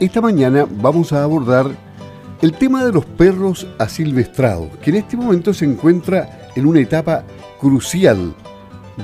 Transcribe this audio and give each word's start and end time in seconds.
esta 0.00 0.20
mañana 0.20 0.66
vamos 0.70 1.12
a 1.12 1.24
abordar 1.24 1.66
el 2.40 2.52
tema 2.52 2.84
de 2.84 2.92
los 2.92 3.04
perros 3.04 3.66
asilvestrados, 3.78 4.68
que 4.82 4.90
en 4.90 4.96
este 4.96 5.16
momento 5.16 5.52
se 5.52 5.64
encuentra 5.64 6.50
en 6.54 6.66
una 6.66 6.80
etapa 6.80 7.24
crucial 7.60 8.34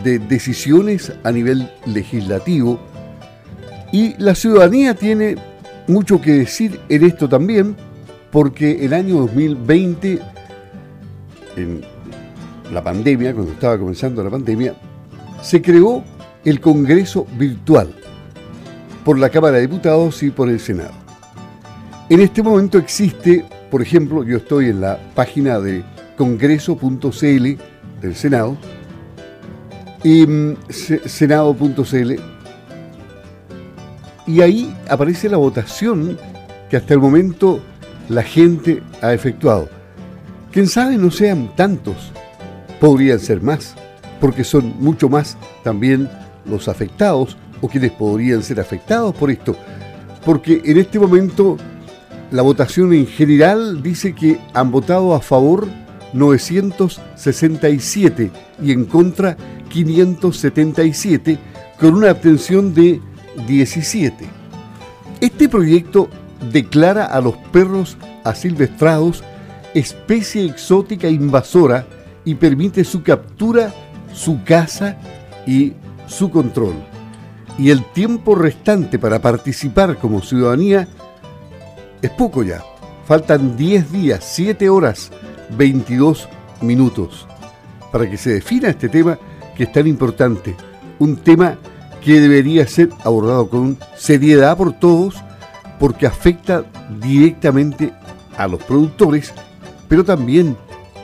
de 0.05 0.21
decisiones 0.21 1.13
a 1.25 1.33
nivel 1.33 1.71
legislativo 1.87 2.79
y 3.93 4.15
la 4.19 4.35
ciudadanía 4.35 4.95
tiene 4.95 5.37
mucho 5.89 6.21
que 6.21 6.33
decir 6.33 6.81
en 6.89 7.05
esto 7.05 7.29
también, 7.29 7.77
porque 8.31 8.85
el 8.85 8.93
año 8.93 9.19
2020, 9.19 10.21
en 11.57 11.81
la 12.73 12.83
pandemia, 12.83 13.35
cuando 13.35 13.53
estaba 13.53 13.79
comenzando 13.79 14.23
la 14.23 14.31
pandemia, 14.31 14.75
se 15.43 15.61
creó 15.61 16.03
el 16.45 16.61
Congreso 16.61 17.27
Virtual 17.37 17.95
por 19.05 19.19
la 19.19 19.31
Cámara 19.31 19.57
de 19.57 19.63
Diputados 19.63 20.23
y 20.23 20.31
por 20.31 20.49
el 20.49 20.61
Senado. 20.61 20.93
En 22.09 22.21
este 22.21 22.43
momento 22.43 22.79
existe, 22.79 23.45
por 23.71 23.83
ejemplo, 23.83 24.25
yo 24.25 24.39
estoy 24.39 24.71
en 24.71 24.81
la 24.81 24.99
página 25.15 25.61
de 25.61 25.85
congreso.cl 26.17 27.59
del 28.01 28.15
Senado 28.15 28.57
y 30.03 30.27
mm, 30.27 30.57
senado.cl 30.71 32.13
y 34.27 34.41
ahí 34.41 34.75
aparece 34.89 35.29
la 35.29 35.37
votación 35.37 36.19
que 36.71 36.77
hasta 36.77 36.95
el 36.95 37.01
momento 37.01 37.61
la 38.09 38.23
gente 38.23 38.83
ha 39.03 39.13
efectuado. 39.13 39.69
Quién 40.51 40.67
sabe 40.67 40.97
no 40.97 41.11
sean 41.11 41.55
tantos, 41.57 42.13
podrían 42.81 43.19
ser 43.19 43.43
más, 43.43 43.75
porque 44.21 44.45
son 44.45 44.75
mucho 44.79 45.09
más 45.09 45.37
también 45.63 46.09
los 46.47 46.69
afectados 46.69 47.37
o 47.65 47.69
quienes 47.69 47.93
podrían 47.93 48.43
ser 48.43 48.61
afectados 48.61 49.15
por 49.15 49.31
esto. 49.31 49.57
Porque 50.23 50.61
en 50.67 50.77
este 50.77 50.99
momento 50.99 51.57
la 52.31 52.43
votación 52.43 52.93
en 52.93 53.07
general 53.07 53.83
dice 53.83 54.15
que 54.15 54.39
han 54.53 54.71
votado 54.71 55.15
a 55.15 55.23
favor 55.23 55.67
967 56.13 58.31
y 58.63 58.71
en 58.71 58.85
contra 58.85 59.39
577 59.71 61.39
con 61.81 61.95
una 61.95 62.11
abstención 62.11 62.75
de 62.75 63.01
17. 63.49 64.27
Este 65.23 65.49
proyecto 65.49 66.11
declara 66.53 67.07
a 67.07 67.19
los 67.23 67.35
perros 67.51 67.97
asilvestrados 68.25 69.25
especie 69.73 70.45
exótica 70.45 71.09
invasora 71.09 71.87
y 72.27 72.35
permite 72.35 72.85
su 72.85 73.03
captura, 73.03 73.73
su 74.13 74.45
caza 74.45 74.99
y 75.47 75.73
su 76.07 76.31
control. 76.31 76.94
Y 77.59 77.71
el 77.71 77.85
tiempo 77.85 78.35
restante 78.35 78.99
para 78.99 79.21
participar 79.21 79.99
como 79.99 80.23
ciudadanía 80.23 80.89
es 82.03 82.11
poco 82.11 82.43
ya. 82.43 82.63
Faltan 83.07 83.57
10 83.57 83.93
días, 83.93 84.25
7 84.25 84.69
horas, 84.69 85.11
22 85.57 86.29
minutos 86.61 87.27
para 87.95 88.11
que 88.11 88.17
se 88.17 88.31
defina 88.31 88.71
este 88.71 88.89
tema 88.89 89.17
que 89.57 89.63
es 89.63 89.73
tan 89.73 89.87
importante. 89.87 90.57
Un 90.99 91.15
tema 91.15 91.57
que 92.03 92.21
debería 92.21 92.67
ser 92.67 92.89
abordado 93.05 93.49
con 93.49 93.79
seriedad 93.97 94.57
por 94.57 94.73
todos 94.73 95.15
porque 95.79 96.05
afecta 96.05 96.65
directamente 97.01 97.93
a 98.37 98.49
los 98.49 98.61
productores, 98.65 99.33
pero 99.87 100.03
también 100.05 100.57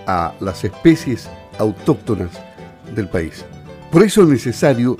a 0.08 0.32
las 0.40 0.64
especies 0.64 1.28
autóctonas 1.60 2.30
del 2.92 3.08
país. 3.08 3.44
Por 3.92 4.02
eso 4.02 4.24
es 4.24 4.28
necesario 4.28 4.96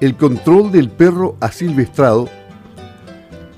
el 0.00 0.16
control 0.16 0.72
del 0.72 0.88
perro 0.88 1.36
asilvestrado 1.40 2.28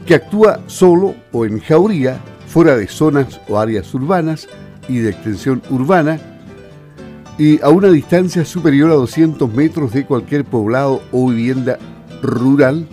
que 0.07 0.17
actúa 0.17 0.61
solo 0.67 1.15
o 1.33 1.47
en 1.47 1.61
jauría 1.61 2.21
fuera 2.47 2.77
de 2.77 2.89
zonas 2.89 3.41
o 3.49 3.59
áreas 3.59 3.95
urbanas 3.95 4.49
y 4.89 4.99
de 4.99 5.11
extensión 5.11 5.63
urbana 5.71 6.19
y 7.39 7.63
a 7.63 7.69
una 7.71 7.89
distancia 7.89 8.45
superior 8.45 8.91
a 8.91 8.95
200 8.95 9.55
metros 9.55 9.93
de 9.93 10.05
cualquier 10.05 10.45
poblado 10.45 11.01
o 11.13 11.31
vivienda 11.31 11.79
rural, 12.21 12.87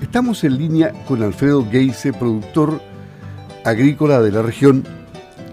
Estamos 0.00 0.44
en 0.44 0.58
línea 0.58 0.92
con 1.06 1.22
Alfredo 1.22 1.66
Geise, 1.70 2.12
productor 2.12 2.80
agrícola 3.64 4.20
de 4.20 4.32
la 4.32 4.42
región, 4.42 4.84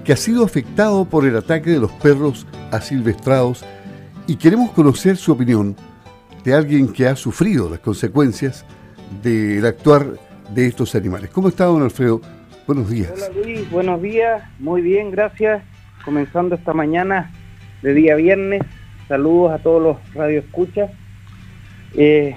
que 0.10 0.14
ha 0.14 0.18
sido 0.18 0.44
afectado 0.44 1.06
por 1.06 1.28
el 1.28 1.38
ataque 1.38 1.70
de 1.70 1.80
los 1.80 1.92
perros 1.92 2.48
asilvestrados 2.72 3.64
y 4.26 4.38
queremos 4.38 4.72
conocer 4.72 5.18
su 5.18 5.32
opinión 5.32 5.76
de 6.44 6.56
alguien 6.56 6.92
que 6.92 7.08
ha 7.08 7.16
sufrido 7.16 7.70
las 7.70 7.78
consecuencias 7.78 8.66
del 9.22 9.64
actuar 9.68 10.14
de 10.50 10.66
estos 10.66 10.96
animales. 10.96 11.30
¿Cómo 11.30 11.50
está, 11.50 11.66
don 11.66 11.84
Alfredo? 11.84 12.22
Buenos 12.66 12.90
días. 12.90 13.12
Hola 13.14 13.30
Luis, 13.36 13.70
buenos 13.70 14.02
días. 14.02 14.42
Muy 14.58 14.82
bien, 14.82 15.12
gracias. 15.12 15.62
Comenzando 16.04 16.56
esta 16.56 16.74
mañana 16.74 17.32
de 17.84 17.94
día 17.94 18.16
viernes. 18.16 18.64
Saludos 19.08 19.52
a 19.52 19.60
todos 19.60 19.84
los 19.84 20.16
radioescuchas. 20.16 20.90
Eh, 21.94 22.36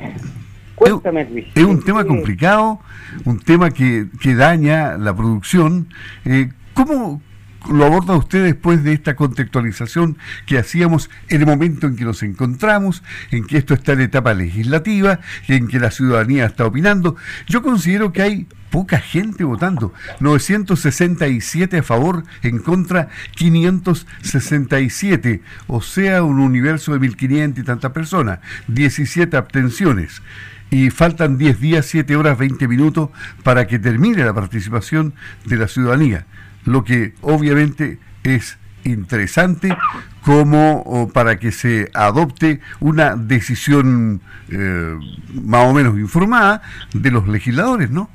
cuéntame, 0.75 1.25
Luis. 1.25 1.47
Es 1.55 1.65
un 1.65 1.83
tema 1.83 2.05
complicado, 2.05 2.81
un 3.25 3.41
tema 3.41 3.71
que, 3.71 4.09
daña 4.37 4.99
la 4.99 5.17
producción. 5.17 5.89
Eh, 6.27 6.51
¿Cómo, 6.75 7.23
lo 7.71 7.85
aborda 7.85 8.17
usted 8.17 8.45
después 8.45 8.83
de 8.83 8.93
esta 8.93 9.17
contextualización 9.17 10.19
que 10.47 10.59
hacíamos 10.59 11.11
en 11.29 11.41
el 11.41 11.47
momento 11.47 11.87
en 11.87 11.97
que 11.97 12.05
nos 12.05 12.23
encontramos, 12.23 13.03
en 13.31 13.45
que 13.45 13.59
esto 13.59 13.75
está 13.75 13.93
en 13.93 14.03
etapa 14.03 14.35
legislativa, 14.35 15.21
en 15.49 15.69
que 15.69 15.79
la 15.79 15.91
ciudadanía 15.91 16.47
está 16.47 16.67
opinando. 16.67 17.17
Yo 17.47 17.63
considero 17.63 18.13
que 18.13 18.23
hay 18.23 18.47
poca 18.71 18.99
gente 18.99 19.45
votando, 19.45 19.93
967 20.21 21.79
a 21.79 21.83
favor, 21.83 22.25
en 22.43 22.59
contra 22.59 23.09
567, 23.37 25.43
o 25.67 25.83
sea, 25.83 26.23
un 26.23 26.41
universo 26.41 26.95
de 26.95 27.01
1500 27.01 27.63
y 27.63 27.67
tantas 27.67 27.93
personas, 27.93 28.39
17 28.69 29.37
abstenciones. 29.37 30.23
Y 30.71 30.89
faltan 30.89 31.37
10 31.37 31.61
días, 31.61 31.85
7 31.85 32.17
horas, 32.17 32.39
20 32.39 32.67
minutos 32.67 33.11
para 33.43 33.67
que 33.67 33.79
termine 33.79 34.25
la 34.25 34.33
participación 34.33 35.13
de 35.45 35.59
la 35.59 35.69
ciudadanía 35.69 36.25
lo 36.65 36.85
que 36.85 37.13
obviamente 37.23 37.99
es 38.25 38.59
interesante 38.85 39.77
como 40.25 41.11
para 41.13 41.39
que 41.39 41.51
se 41.51 41.89
adopte 41.95 42.61
una 42.81 43.17
decisión 43.17 44.21
eh, 44.51 44.97
más 45.43 45.69
o 45.69 45.75
menos 45.75 45.99
informada 45.99 46.63
de 46.93 47.11
los 47.11 47.27
legisladores, 47.29 47.91
¿no? 47.91 48.09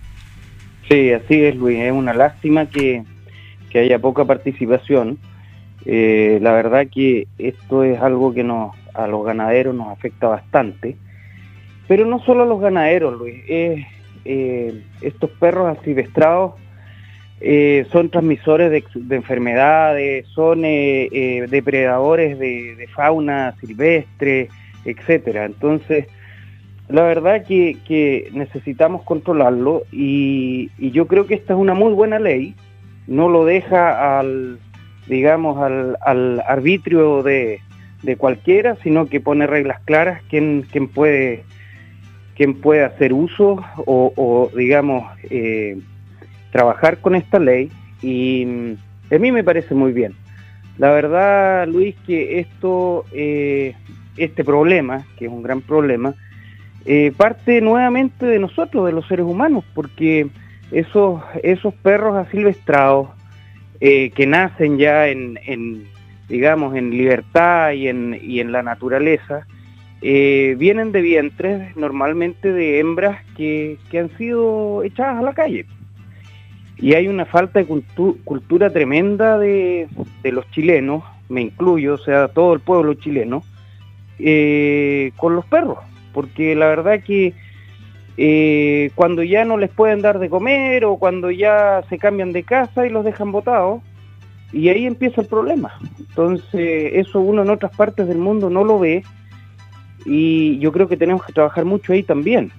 Sí, 0.90 1.12
así 1.12 1.44
es, 1.44 1.56
Luis. 1.56 1.80
Es 1.80 1.91
una 1.91 2.13
lástima 2.13 2.68
que, 2.68 3.03
haya 3.75 4.00
poca 4.00 4.25
participación. 4.25 5.19
Eh, 5.85 6.40
la 6.41 6.52
verdad 6.52 6.88
que 6.91 7.28
esto 7.38 7.84
es 7.84 8.02
algo 8.02 8.34
que 8.34 8.44
nos, 8.44 8.75
a 8.96 9.06
los 9.06 9.24
ganaderos 9.24 9.75
nos 9.75 9.90
afecta 9.90 10.28
bastante. 10.28 10.96
Pero 11.88 12.08
no 12.08 12.18
solo 12.19 12.44
a 12.44 12.47
los 12.47 12.59
ganaderos, 12.59 13.16
Luis. 13.19 13.35
Eh, 13.47 13.85
estos 15.02 15.29
perros 15.32 15.78
asilvestrados 15.78 16.53
eh, 17.39 17.85
son 17.91 18.09
transmisores 18.09 18.72
de, 18.72 19.16
enfermedades, 19.16 20.25
son 20.29 20.66
eh, 20.66 21.07
eh, 21.11 21.45
depredadores 21.47 22.39
de, 22.39 22.87
fauna 22.95 23.55
silvestre, 23.59 24.49
etcétera. 24.85 25.45
Entonces, 25.45 26.07
la 26.89 27.03
verdad 27.03 27.45
que, 27.45 28.29
necesitamos 28.34 29.03
controlarlo 29.03 29.84
y, 29.91 30.72
yo 30.91 31.05
creo 31.05 31.28
que 31.28 31.35
esta 31.35 31.53
es 31.53 31.59
una 31.59 31.75
muy 31.75 31.93
buena 31.93 32.17
ley. 32.17 32.55
No 33.05 33.29
lo 33.29 33.45
deja 33.45 34.19
al, 34.19 34.57
digamos, 35.07 35.61
al, 35.61 36.41
arbitrio 36.47 37.22
de, 37.22 37.61
cualquiera, 38.17 38.75
sino 38.84 39.05
que 39.05 39.19
pone 39.19 39.45
reglas 39.45 39.79
claras 39.85 40.23
quién, 40.29 40.66
puede 40.93 41.43
quién 42.35 42.55
puede 42.61 42.84
hacer 42.84 43.11
uso 43.13 43.63
o 43.85 44.49
digamos, 44.55 45.05
trabajar 46.52 46.99
con 46.99 47.16
esta 47.16 47.40
ley 47.40 47.70
y 48.02 48.46
mm, 48.46 49.16
a 49.16 49.17
mí 49.20 49.32
me 49.32 49.44
parece 49.44 49.73
muy 49.76 49.91
bien. 49.91 50.14
La 50.78 50.91
verdad, 50.91 51.67
Luis, 51.67 51.96
que 52.05 52.40
esto, 52.40 53.05
eh, 53.11 53.73
este 54.16 54.44
problema, 54.44 55.05
que 55.17 55.26
es 55.26 55.32
un 55.32 55.41
gran 55.41 55.61
problema, 55.61 56.14
eh, 56.85 57.11
parte 57.16 57.61
nuevamente 57.61 58.26
de 58.26 58.40
nosotros, 58.40 58.85
de 58.85 58.91
los 58.91 59.08
seres 59.08 59.26
humanos, 59.26 59.66
porque 59.73 60.28
esos, 60.72 61.22
esos 61.41 61.73
perros 61.73 62.16
asilvestrados 62.16 63.09
eh, 63.79 64.11
que 64.11 64.28
nacen 64.28 64.78
ya 64.78 65.08
en, 65.08 65.88
digamos, 66.29 66.76
en 66.76 66.91
libertad 66.91 67.72
y 67.72 67.88
en, 67.88 68.20
y 68.22 68.40
en 68.40 68.52
la 68.52 68.61
naturaleza, 68.61 69.47
vienen 69.99 70.91
de 70.91 71.02
vientres 71.02 71.76
normalmente 71.76 72.53
de 72.53 72.79
hembras 72.79 73.20
que, 73.35 73.79
que, 73.90 73.99
han 73.99 74.16
sido 74.17 74.84
echadas 74.84 75.17
a 75.17 75.23
la 75.23 75.34
calle. 75.34 75.66
Y 76.79 76.94
hay 76.94 77.08
una 77.08 77.26
falta 77.26 77.59
de 77.59 77.66
cultura 77.66 78.70
tremenda 78.70 79.38
de, 79.40 79.88
los 80.24 80.50
chilenos, 80.52 81.03
me 81.29 81.41
incluyo, 81.41 81.96
o 81.96 81.97
sea, 81.97 82.28
todo 82.28 82.53
el 82.53 82.59
pueblo 82.59 82.94
chileno, 82.94 83.44
eh, 84.20 85.12
con 85.18 85.35
los 85.35 85.46
perros, 85.46 85.79
porque 86.14 86.56
la 86.56 86.68
verdad 86.68 87.02
que 87.03 87.34
eh, 88.18 88.91
cuando 88.96 89.24
ya 89.24 89.46
no 89.46 89.58
les 89.58 89.70
pueden 89.70 90.02
dar 90.02 90.20
de 90.20 90.29
comer 90.29 90.85
o 90.85 90.97
cuando 90.97 91.32
ya 91.32 91.84
se 91.90 91.97
cambian 91.97 92.32
de 92.32 92.44
casa 92.44 92.85
y 92.85 92.90
los 92.90 93.06
dejan 93.06 93.32
botados, 93.32 93.82
y 94.52 94.70
ahí 94.70 94.85
empieza 94.85 95.22
el 95.22 95.28
problema. 95.28 95.73
Entonces, 96.00 96.91
eso 96.94 97.20
uno 97.20 97.41
en 97.41 97.50
otras 97.50 97.76
partes 97.76 98.08
del 98.08 98.18
mundo 98.18 98.50
no 98.50 98.64
lo 98.64 98.80
ve 98.80 99.03
y 100.06 100.58
yo 100.59 100.72
creo 100.72 100.88
que 100.88 100.97
tenemos 100.97 101.26
que 101.26 101.34
trabajar 101.34 101.66
mucho 101.66 101.94
ahí 101.94 102.03
también. 102.03 102.52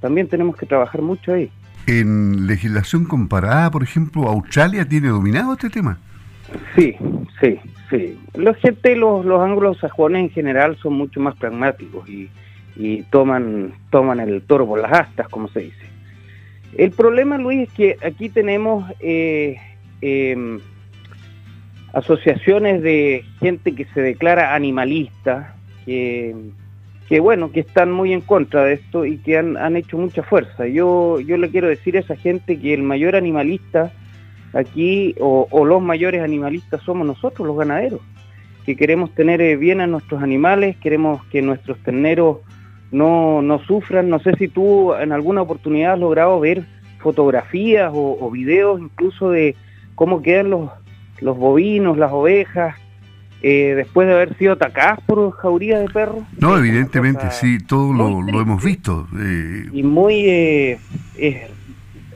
También 0.00 0.28
tenemos 0.28 0.56
que 0.56 0.66
trabajar 0.66 1.00
mucho 1.00 1.32
ahí. 1.32 1.50
En 1.86 2.46
legislación 2.46 3.04
comparada, 3.04 3.70
por 3.70 3.82
ejemplo, 3.82 4.28
¿Australia 4.28 4.88
tiene 4.88 5.08
dominado 5.08 5.52
este 5.52 5.68
tema? 5.68 5.98
Sí, 6.74 6.96
sí, 7.40 7.58
sí. 7.90 8.18
Los 8.34 8.56
gente, 8.56 8.96
los, 8.96 9.24
los 9.24 9.40
anglosajones 9.42 10.22
en 10.22 10.30
general 10.30 10.76
son 10.78 10.94
mucho 10.94 11.20
más 11.20 11.36
pragmáticos 11.36 12.08
y, 12.08 12.30
y 12.76 13.02
toman, 13.04 13.74
toman 13.90 14.20
el 14.20 14.42
toro 14.42 14.66
por 14.66 14.80
las 14.80 14.92
astas, 14.92 15.28
como 15.28 15.48
se 15.48 15.60
dice. 15.60 15.84
El 16.76 16.90
problema, 16.90 17.38
Luis, 17.38 17.68
es 17.68 17.74
que 17.74 17.96
aquí 18.04 18.28
tenemos 18.28 18.90
eh, 19.00 19.56
em, 20.00 20.58
asociaciones 21.92 22.82
de 22.82 23.24
gente 23.38 23.74
que 23.74 23.84
se 23.86 24.00
declara 24.00 24.54
animalista, 24.54 25.54
que, 25.84 26.34
que, 27.08 27.20
bueno, 27.20 27.52
que 27.52 27.60
están 27.60 27.92
muy 27.92 28.12
en 28.12 28.20
contra 28.20 28.64
de 28.64 28.74
esto 28.74 29.04
y 29.04 29.18
que 29.18 29.38
han, 29.38 29.56
han 29.56 29.76
hecho 29.76 29.98
mucha 29.98 30.22
fuerza. 30.22 30.66
Yo, 30.66 31.20
yo 31.20 31.36
le 31.36 31.50
quiero 31.50 31.68
decir 31.68 31.96
a 31.96 32.00
esa 32.00 32.16
gente 32.16 32.58
que 32.58 32.74
el 32.74 32.82
mayor 32.82 33.16
animalista 33.16 33.92
aquí, 34.52 35.14
o, 35.20 35.46
o 35.50 35.64
los 35.64 35.82
mayores 35.82 36.22
animalistas 36.22 36.80
somos 36.82 37.06
nosotros, 37.06 37.46
los 37.46 37.56
ganaderos, 37.56 38.00
que 38.64 38.76
queremos 38.76 39.14
tener 39.14 39.40
eh, 39.40 39.56
bien 39.56 39.80
a 39.80 39.86
nuestros 39.86 40.22
animales, 40.22 40.76
queremos 40.78 41.22
que 41.26 41.42
nuestros 41.42 41.78
terneros 41.80 42.38
no, 42.90 43.42
no 43.42 43.58
sufran. 43.60 44.08
No 44.08 44.20
sé 44.20 44.34
si 44.38 44.48
tú 44.48 44.94
en 44.94 45.12
alguna 45.12 45.42
oportunidad 45.42 45.94
has 45.94 45.98
logrado 45.98 46.40
ver 46.40 46.64
fotografías 47.00 47.92
o, 47.94 48.30
videos 48.30 48.80
incluso 48.80 49.30
de 49.30 49.54
cómo 49.94 50.22
quedan 50.22 50.50
los, 50.50 50.70
los 51.20 51.36
bovinos, 51.36 51.98
las 51.98 52.12
ovejas, 52.12 52.76
eh, 53.46 53.74
después 53.76 54.08
de 54.08 54.14
haber 54.14 54.36
sido 54.38 54.54
atacadas 54.54 55.00
por 55.06 55.30
jaurías 55.32 55.80
de 55.80 55.88
perros. 55.88 56.24
No, 56.38 56.56
evidentemente, 56.56 57.30
sí, 57.30 57.58
todo 57.58 57.92
lo, 57.92 58.22
lo, 58.22 58.40
hemos 58.40 58.62
visto. 58.62 59.06
Eh, 59.18 59.68
y 59.72 59.82
muy... 59.82 60.26
Eh, 60.26 60.78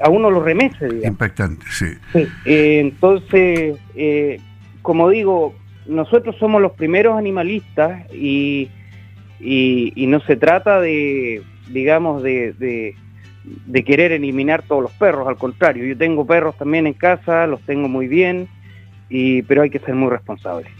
a 0.00 0.08
uno 0.10 0.30
lo 0.30 0.42
remece, 0.42 0.86
digamos. 0.86 1.06
Impactante, 1.06 1.66
sí. 1.70 1.86
sí. 2.12 2.28
entonces, 2.44 3.76
como 4.80 5.10
digo, 5.10 5.56
nosotros 5.86 6.36
somos 6.38 6.62
los 6.62 6.72
primeros 6.72 7.18
animalistas 7.18 8.04
y 8.12 8.70
y, 9.40 10.06
no 10.08 10.20
se 10.20 10.36
trata 10.36 10.80
de, 10.80 11.42
digamos, 11.68 12.22
de, 12.22 12.94
de, 13.66 13.84
querer 13.84 14.12
eliminar 14.12 14.62
todos 14.62 14.82
los 14.82 14.92
perros, 14.92 15.28
al 15.28 15.36
contrario, 15.36 15.84
yo 15.84 15.96
tengo 15.96 16.26
perros 16.26 16.56
también 16.56 16.86
en 16.86 16.92
casa, 16.94 17.46
los 17.46 17.60
tengo 17.62 17.88
muy 17.88 18.08
bien, 18.08 18.48
y, 19.08 19.42
pero 19.42 19.62
hay 19.62 19.70
que 19.70 19.78
ser 19.78 19.94
muy 19.94 20.10
responsables. 20.10 20.70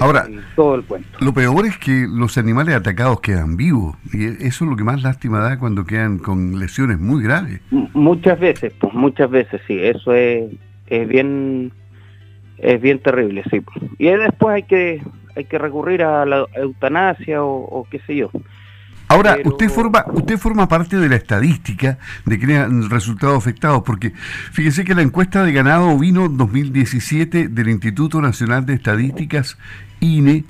Ahora, 0.00 0.28
todo 0.54 0.76
el 0.76 0.84
cuento. 0.84 1.08
Lo 1.20 1.32
peor 1.34 1.66
es 1.66 1.76
que 1.78 2.06
los 2.08 2.38
animales 2.38 2.74
atacados 2.74 3.20
quedan 3.20 3.56
vivos 3.56 3.96
y 4.12 4.26
eso 4.26 4.64
es 4.64 4.70
lo 4.70 4.76
que 4.76 4.84
más 4.84 5.02
lástima 5.02 5.40
da 5.40 5.58
cuando 5.58 5.84
quedan 5.84 6.18
con 6.18 6.58
lesiones 6.58 6.98
muy 6.98 7.22
graves. 7.22 7.60
muchas 7.70 8.38
veces, 8.38 8.72
pues 8.78 8.94
muchas 8.94 9.30
veces 9.30 9.60
sí, 9.66 9.78
eso 9.80 10.14
es, 10.14 10.50
es 10.86 11.08
bien 11.08 11.72
es 12.58 12.80
bien 12.80 12.98
terrible, 12.98 13.42
sí. 13.50 13.62
Y 13.98 14.06
después 14.06 14.54
hay 14.54 14.62
que 14.64 15.02
hay 15.36 15.44
que 15.44 15.58
recurrir 15.58 16.02
a 16.02 16.26
la 16.26 16.44
eutanasia 16.54 17.42
o, 17.42 17.86
qué 17.90 18.00
sé 18.00 18.16
yo. 18.16 18.30
Ahora, 19.10 19.36
usted 19.44 19.68
forma 19.68 20.06
usted 20.12 20.38
forma 20.38 20.66
parte 20.68 20.96
de 20.96 21.08
la 21.08 21.16
estadística 21.16 21.98
de 22.26 22.38
que 22.38 22.56
han 22.56 22.88
resultados 22.88 23.36
afectados, 23.36 23.82
porque 23.84 24.12
fíjese 24.52 24.84
que 24.84 24.94
la 24.94 25.02
encuesta 25.02 25.42
de 25.42 25.52
ganado 25.52 25.88
ovino 25.88 26.28
2017 26.28 27.48
del 27.48 27.70
Instituto 27.70 28.20
Nacional 28.20 28.66
de 28.66 28.74
Estadísticas, 28.74 29.58
INE, 29.98 30.44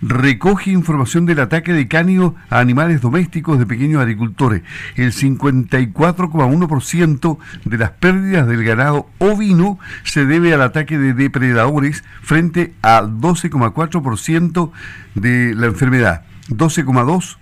recoge 0.00 0.70
información 0.70 1.26
del 1.26 1.40
ataque 1.40 1.72
de 1.72 1.88
cánido 1.88 2.36
a 2.48 2.60
animales 2.60 3.00
domésticos 3.00 3.58
de 3.58 3.66
pequeños 3.66 4.00
agricultores. 4.00 4.62
El 4.94 5.12
54,1% 5.12 7.38
de 7.64 7.76
las 7.76 7.90
pérdidas 7.90 8.46
del 8.46 8.62
ganado 8.62 9.08
ovino 9.18 9.80
se 10.04 10.26
debe 10.26 10.54
al 10.54 10.62
ataque 10.62 10.96
de 10.96 11.12
depredadores 11.12 12.04
frente 12.22 12.72
al 12.82 13.18
12,4% 13.18 14.70
de 15.16 15.56
la 15.56 15.66
enfermedad, 15.66 16.22
12,2% 16.50 17.38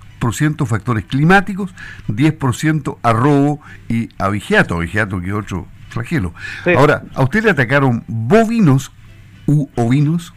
factores 0.66 1.04
climáticos, 1.04 1.74
10% 2.08 2.98
a 3.02 3.12
robo 3.12 3.60
y 3.88 4.08
a 4.18 4.28
vigiato, 4.28 4.78
vigiato 4.78 5.20
que 5.20 5.32
otro 5.32 5.66
flagelo. 5.90 6.32
Ahora, 6.76 7.02
¿a 7.14 7.22
usted 7.22 7.44
le 7.44 7.50
atacaron 7.50 8.04
bovinos 8.06 8.92
u 9.46 9.68
ovinos? 9.76 10.34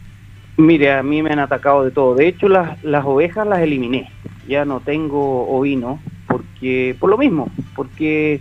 Mire, 0.56 0.92
a 0.92 1.02
mí 1.02 1.22
me 1.22 1.30
han 1.30 1.38
atacado 1.38 1.84
de 1.84 1.90
todo. 1.90 2.14
De 2.14 2.26
hecho, 2.28 2.48
las, 2.48 2.82
las 2.84 3.04
ovejas 3.04 3.46
las 3.46 3.60
eliminé. 3.60 4.10
Ya 4.48 4.64
no 4.64 4.80
tengo 4.80 5.48
ovino 5.48 6.00
porque 6.26 6.96
por 6.98 7.10
lo 7.10 7.18
mismo, 7.18 7.50
porque 7.74 8.40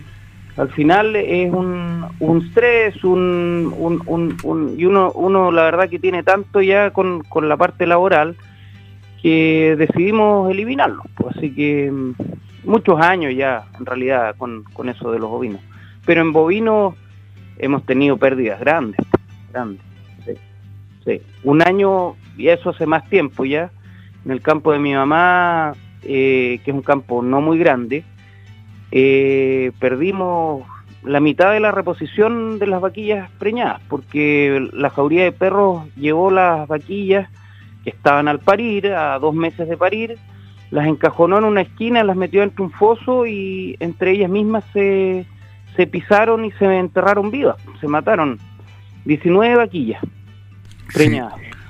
al 0.57 0.69
final 0.69 1.15
es 1.15 1.51
un, 1.51 2.05
un 2.19 2.45
estrés, 2.45 3.03
un, 3.03 3.73
un, 3.77 4.37
un, 4.43 4.75
y 4.77 4.85
uno, 4.85 5.11
uno 5.13 5.51
la 5.51 5.63
verdad 5.63 5.89
que 5.89 5.99
tiene 5.99 6.23
tanto 6.23 6.61
ya 6.61 6.91
con, 6.91 7.23
con 7.23 7.47
la 7.47 7.57
parte 7.57 7.85
laboral 7.85 8.35
decidimos 9.29 10.49
eliminarlo. 10.51 11.03
Así 11.29 11.53
que 11.53 11.91
mm, 11.91 12.13
muchos 12.65 12.99
años 12.99 13.33
ya 13.35 13.65
en 13.79 13.85
realidad 13.85 14.35
con, 14.37 14.63
con 14.73 14.89
eso 14.89 15.11
de 15.11 15.19
los 15.19 15.29
ovinos. 15.31 15.61
Pero 16.05 16.21
en 16.21 16.33
bovinos 16.33 16.95
hemos 17.57 17.85
tenido 17.85 18.17
pérdidas 18.17 18.59
grandes, 18.59 18.99
grandes. 19.51 19.87
Un 21.43 21.61
año, 21.61 22.15
y 22.37 22.49
eso 22.49 22.71
hace 22.71 22.85
más 22.85 23.09
tiempo 23.09 23.45
ya, 23.45 23.71
en 24.25 24.31
el 24.31 24.41
campo 24.41 24.73
de 24.73 24.79
mi 24.79 24.93
mamá, 24.93 25.73
eh, 26.03 26.59
que 26.63 26.71
es 26.71 26.75
un 26.75 26.83
campo 26.83 27.21
no 27.21 27.39
muy 27.39 27.57
grande, 27.57 28.03
eh, 28.91 29.71
perdimos 29.79 30.63
la 31.03 31.19
mitad 31.21 31.53
de 31.53 31.61
la 31.61 31.71
reposición 31.71 32.59
de 32.59 32.67
las 32.67 32.81
vaquillas 32.81 33.31
preñadas, 33.39 33.81
porque 33.87 34.67
la 34.73 34.89
jauría 34.89 35.23
de 35.23 35.31
perros 35.31 35.87
llevó 35.95 36.29
las 36.29 36.67
vaquillas 36.67 37.29
que 37.87 37.91
estaban 37.91 38.27
al 38.27 38.41
parir, 38.41 38.87
a 38.87 39.17
dos 39.17 39.33
meses 39.33 39.69
de 39.69 39.77
parir, 39.77 40.17
las 40.71 40.87
encajonó 40.87 41.37
en 41.37 41.45
una 41.45 41.61
esquina, 41.61 42.03
las 42.03 42.17
metió 42.17 42.43
entre 42.43 42.61
un 42.61 42.69
foso 42.69 43.25
y 43.25 43.77
entre 43.79 44.11
ellas 44.11 44.29
mismas 44.29 44.65
se, 44.73 45.25
se 45.77 45.87
pisaron 45.87 46.43
y 46.43 46.51
se 46.51 46.65
enterraron 46.65 47.31
vivas, 47.31 47.55
se 47.79 47.87
mataron 47.87 48.39
19 49.05 49.55
vaquillas. 49.55 50.01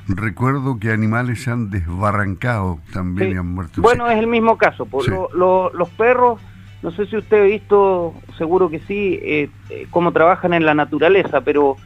Recuerdo 0.07 0.79
que 0.79 0.91
animales 0.91 1.43
se 1.43 1.51
han 1.51 1.69
desbarrancado 1.69 2.79
también 2.91 3.33
y 3.33 3.35
han 3.35 3.53
muerto. 3.53 3.79
Bueno, 3.79 4.09
es 4.09 4.17
el 4.17 4.25
mismo 4.25 4.57
caso. 4.57 4.87
Por 4.87 5.05
los 5.35 5.89
perros, 5.89 6.41
no 6.81 6.89
sé 6.89 7.05
si 7.05 7.15
usted 7.15 7.41
ha 7.41 7.45
visto, 7.45 8.15
seguro 8.39 8.71
que 8.71 8.79
sí, 8.79 9.19
eh, 9.21 9.51
eh, 9.69 9.85
cómo 9.91 10.11
trabajan 10.11 10.55
en 10.55 10.65
la 10.65 10.73
naturaleza, 10.73 11.41
pero 11.41 11.77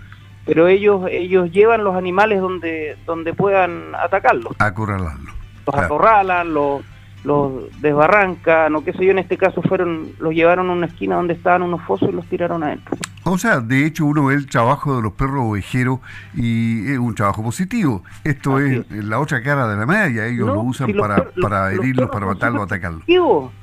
pero 0.46 0.68
ellos 0.68 1.06
ellos 1.10 1.52
llevan 1.52 1.84
los 1.84 1.96
animales 1.96 2.42
donde 2.42 2.98
donde 3.06 3.34
puedan 3.34 3.94
atacarlos. 3.96 4.54
Acorralarlos. 4.60 5.36
Los 5.66 5.76
acorralan, 5.76 6.54
los 6.54 6.82
los 7.24 7.82
desbarrancan 7.82 8.76
o 8.76 8.84
qué 8.84 8.94
sé 8.94 9.06
yo, 9.06 9.12
en 9.12 9.20
este 9.20 9.38
caso 9.38 9.62
fueron, 9.62 10.10
los 10.20 10.34
llevaron 10.34 10.70
a 10.70 10.74
una 10.74 10.88
esquina 10.88 11.16
donde 11.16 11.34
estaban 11.34 11.62
unos 11.62 11.82
fosos 11.84 12.10
y 12.10 12.14
los 12.14 12.26
tiraron 12.26 12.64
adentro. 12.64 12.98
O 13.24 13.38
sea, 13.38 13.60
de 13.60 13.86
hecho 13.86 14.06
uno 14.06 14.26
ve 14.26 14.34
el 14.34 14.48
trabajo 14.48 14.96
de 14.96 15.04
los 15.04 15.14
perros 15.14 15.44
ovejeros 15.46 16.00
y 16.34 16.92
es 16.92 16.98
un 16.98 17.14
trabajo 17.14 17.44
positivo. 17.44 18.04
Esto 18.24 18.60
es, 18.60 18.90
la 18.90 19.20
otra 19.20 19.44
cara 19.44 19.68
de 19.68 19.78
la 19.78 19.86
medalla, 19.86 20.26
ellos 20.26 20.48
lo 20.48 20.62
usan 20.62 20.92
para, 20.94 21.28
para 21.40 21.72
herirlos, 21.72 22.10
para 22.10 22.26
matarlos, 22.26 22.64
atacarlos. 22.64 23.04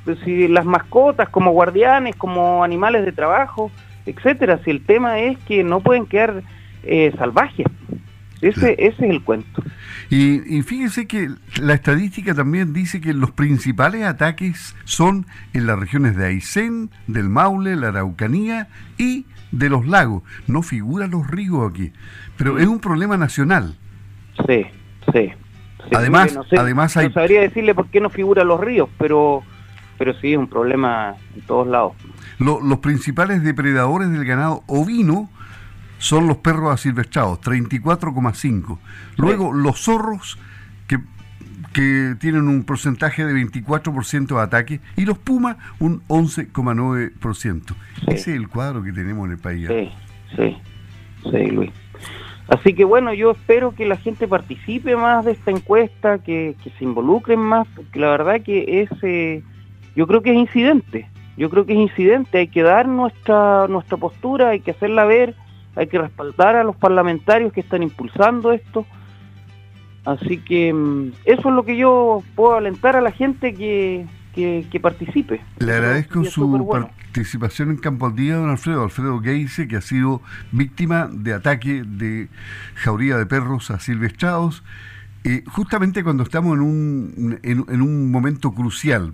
Pues 0.05 0.19
si 0.25 0.47
las 0.47 0.65
mascotas 0.65 1.29
como 1.29 1.51
guardianes, 1.51 2.15
como 2.15 2.63
animales 2.63 3.05
de 3.05 3.13
trabajo, 3.13 3.73
etcétera, 4.07 4.61
si 4.65 4.71
el 4.71 4.85
tema 4.85 5.19
es 5.19 5.37
que 5.41 5.65
no 5.65 5.81
pueden 5.81 6.07
quedar 6.07 6.43
eh, 6.89 7.13
salvajes. 7.19 7.67
Ese, 8.41 8.73
ese 8.79 8.87
es 8.87 9.11
el 9.11 9.23
cuento. 9.23 9.63
Y, 10.11 10.63
fíjense 10.63 11.07
que 11.07 11.31
la 11.61 11.75
estadística 11.75 12.35
también 12.35 12.73
dice 12.73 13.01
que 13.01 13.13
los 13.13 13.33
principales 13.33 14.05
ataques 14.05 14.75
son 14.85 15.27
en 15.53 15.67
las 15.67 15.79
regiones 15.79 16.17
de 16.17 16.27
Aysén, 16.27 16.91
del 17.07 17.29
Maule, 17.29 17.77
la 17.77 17.89
Araucanía 17.89 18.69
y 18.97 19.27
de 19.51 19.69
los 19.69 19.87
lagos. 19.87 20.23
No 20.47 20.63
figuran 20.63 21.11
los 21.11 21.27
ríos 21.27 21.69
aquí, 21.69 21.93
pero 22.37 22.59
es 22.59 22.67
un 22.67 22.79
problema 22.79 23.17
nacional. 23.17 23.77
Sí, 24.47 24.67
sí. 25.13 25.33
además, 25.95 26.35
no 26.35 26.45
además 26.59 26.97
hay... 26.97 27.11
sabría 27.13 27.41
decirle 27.41 27.75
por 27.75 27.89
qué 27.89 28.01
no 28.01 28.09
figuran 28.09 28.47
los 28.47 28.61
ríos, 28.61 28.89
pero, 28.99 29.43
pero 29.99 30.15
sí 30.21 30.33
es 30.33 30.39
un 30.39 30.49
problema 30.49 31.17
en 31.35 31.43
todos 31.43 31.67
lados. 31.67 31.95
los 32.39 32.79
principales 32.79 33.43
depredadores 33.43 34.11
del 34.11 34.25
ganado 34.25 34.63
ovino 34.69 35.29
son 35.99 36.27
los 36.27 36.39
perros 36.39 36.73
asilvestrados, 36.73 37.41
34,5. 37.41 38.79
Luego 39.17 39.53
los 39.53 39.81
zorros, 39.81 40.39
que, 40.87 40.99
que, 41.73 42.15
tienen 42.19 42.49
un 42.49 42.65
porcentaje 42.65 43.25
de 43.25 43.35
24% 43.35 44.27
de 44.27 44.41
ataque, 44.41 44.81
y 44.97 45.05
los 45.05 45.19
pumas, 45.19 45.57
un 45.79 46.03
11,9%. 46.09 47.63
Ese 48.07 48.15
es 48.15 48.29
el 48.29 48.49
cuadro 48.49 48.83
que 48.83 48.93
tenemos 48.93 49.27
en 49.27 49.33
el 49.33 49.39
país. 49.39 49.69
¿eh? 49.69 49.91
Sí, 50.31 50.37
sí, 50.37 51.31
sí, 51.31 51.51
Luis. 51.51 51.73
Así 52.49 52.73
que 52.73 52.85
bueno, 52.85 53.13
yo 53.13 53.33
espero 53.33 53.75
que 53.75 53.85
la 53.85 53.97
gente 53.97 54.27
participe 54.27 54.97
más 54.97 55.27
de 55.27 55.33
esta 55.33 55.51
encuesta, 55.51 56.19
que, 56.19 56.57
se 56.79 56.85
involucren 56.85 57.39
más, 57.39 57.69
porque 57.77 58.01
la 58.01 58.09
verdad 58.09 58.41
que 58.41 58.81
es, 58.83 58.91
eh, 59.03 59.43
yo 59.95 60.07
creo 60.07 60.23
que 60.23 60.31
es 60.31 60.37
incidente, 60.37 61.11
yo 61.37 61.51
creo 61.51 61.67
que 61.67 61.75
es 61.75 61.79
incidente, 61.79 62.39
hay 62.39 62.49
que 62.49 62.63
dar 62.63 62.89
nuestra, 62.89 63.69
nuestra 63.69 63.99
postura, 63.99 64.49
hay 64.51 64.61
que 64.61 64.71
hacerla 64.71 65.05
ver, 65.05 65.35
hay 65.79 65.87
que 65.87 65.99
respaldar 65.99 66.57
a 66.57 66.65
los 66.65 66.77
parlamentarios 66.77 67.53
que 67.53 67.61
están 67.61 67.85
impulsando 67.85 68.53
esto. 68.53 68.85
Así 70.05 70.39
que 70.39 70.73
mm, 70.73 71.13
eso 71.25 71.49
es 71.49 71.55
lo 71.55 71.65
que 71.65 71.77
yo 71.77 72.23
puedo 72.35 72.57
alentar 72.57 72.97
a 72.97 73.01
la 73.01 73.13
gente 73.13 73.55
que, 73.55 74.07
que, 74.35 74.81
participe. 74.81 75.41
Le 75.59 75.73
agradezco 75.73 76.25
su 76.25 76.69
participación 76.69 77.71
en 77.71 77.77
Campo 77.77 78.11
Día, 78.11 78.37
don 78.37 78.51
Alfredo. 78.51 78.83
Alfredo 78.83 79.21
Geise, 79.21 79.69
que 79.69 79.77
ha 79.77 79.81
sido 79.81 80.21
víctima 80.51 81.09
de 81.13 81.35
ataque 81.35 81.85
de 81.87 82.29
jauría 82.75 83.17
de 83.17 83.27
perros 83.27 83.71
a 83.71 83.79
silvestrados, 83.79 84.65
eh, 85.25 85.45
justamente 85.47 86.03
cuando 86.03 86.25
estamos 86.25 86.57
en 86.57 86.63
un, 86.63 87.41
en 87.43 87.83
un 87.83 88.11
momento 88.11 88.53
crucial 88.53 89.13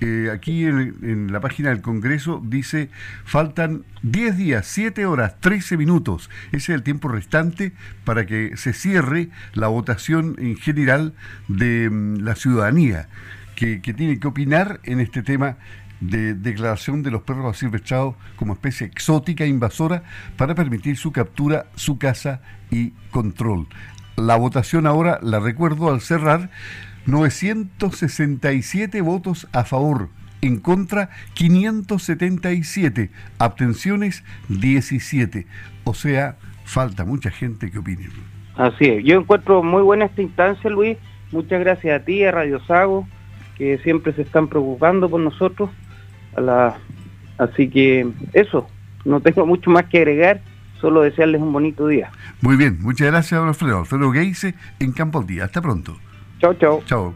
eh, 0.00 0.30
aquí 0.32 0.64
en, 0.64 1.32
la 1.32 1.40
página 1.40 1.70
del 1.70 1.80
Congreso 1.80 2.42
dice, 2.44 2.90
faltan 3.24 3.84
10 4.02 4.36
días, 4.36 4.66
7 4.66 5.06
horas, 5.06 5.40
13 5.40 5.76
minutos. 5.76 6.30
Ese 6.48 6.72
es 6.72 6.76
el 6.76 6.82
tiempo 6.82 7.08
restante 7.08 7.72
para 8.04 8.26
que 8.26 8.56
se 8.56 8.72
cierre 8.72 9.30
la 9.52 9.68
votación 9.68 10.34
en 10.38 10.56
general 10.56 11.14
de 11.48 11.88
mm, 11.90 12.16
la 12.24 12.34
ciudadanía, 12.34 13.08
que, 13.54 13.78
tiene 13.78 14.18
que 14.18 14.26
opinar 14.26 14.80
en 14.82 15.00
este 15.00 15.22
tema 15.22 15.56
de 16.00 16.34
declaración 16.34 17.02
de 17.02 17.12
los 17.12 17.22
perros 17.22 17.56
asilvestrados 17.56 18.16
como 18.36 18.54
especie 18.54 18.86
exótica 18.86 19.46
invasora 19.46 20.02
para 20.36 20.54
permitir 20.54 20.96
su 20.96 21.12
captura, 21.12 21.66
su 21.76 21.98
caza 21.98 22.40
y 22.70 22.90
control. 23.10 23.68
La 24.16 24.36
votación 24.36 24.86
ahora, 24.86 25.18
la 25.22 25.40
recuerdo 25.40 25.90
al 25.90 26.00
cerrar, 26.00 26.50
967 27.06 29.00
votos 29.00 29.48
a 29.52 29.64
favor, 29.64 30.08
en 30.40 30.58
contra 30.58 31.10
577, 31.34 33.10
abstenciones 33.38 34.22
17. 34.48 35.46
O 35.84 35.94
sea, 35.94 36.36
falta 36.64 37.04
mucha 37.04 37.30
gente 37.30 37.70
que 37.70 37.78
opine. 37.78 38.08
Así 38.56 38.84
es, 38.84 39.04
yo 39.04 39.18
encuentro 39.18 39.62
muy 39.62 39.82
buena 39.82 40.04
esta 40.04 40.22
instancia, 40.22 40.70
Luis. 40.70 40.96
Muchas 41.32 41.58
gracias 41.60 42.00
a 42.00 42.04
ti, 42.04 42.22
a 42.22 42.30
Radio 42.30 42.64
Sago, 42.66 43.08
que 43.58 43.78
siempre 43.78 44.12
se 44.12 44.22
están 44.22 44.46
preocupando 44.48 45.10
por 45.10 45.20
nosotros. 45.20 45.70
A 46.36 46.40
la... 46.40 46.76
Así 47.36 47.68
que 47.68 48.06
eso, 48.32 48.68
no 49.04 49.20
tengo 49.20 49.44
mucho 49.44 49.70
más 49.70 49.86
que 49.86 49.98
agregar, 49.98 50.40
solo 50.84 51.00
desearles 51.00 51.40
un 51.40 51.50
bonito 51.50 51.86
día. 51.88 52.10
Muy 52.42 52.56
bien, 52.56 52.78
muchas 52.82 53.06
gracias, 53.06 53.40
Alfredo. 53.40 53.78
Alfredo 53.78 54.12
Geise 54.12 54.54
en 54.80 54.92
Campo 54.92 55.18
al 55.18 55.26
Día. 55.26 55.44
Hasta 55.44 55.62
pronto. 55.62 55.96
Chao, 56.38 56.52
chao. 56.54 56.82
Chao. 56.84 57.14